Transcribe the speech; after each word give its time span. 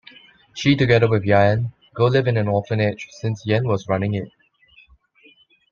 She 0.55 0.75
together 0.75 1.07
with 1.07 1.23
Yan, 1.25 1.73
go 1.93 2.05
live 2.07 2.25
in 2.27 2.35
an 2.35 2.47
orphanage 2.47 3.09
since 3.11 3.45
Yan 3.45 3.67
was 3.67 3.87
running 3.87 4.15
it. 4.15 4.31